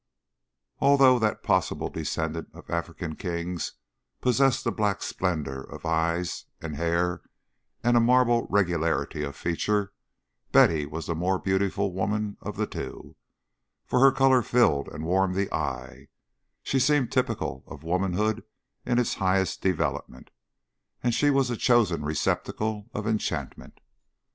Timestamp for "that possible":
1.19-1.87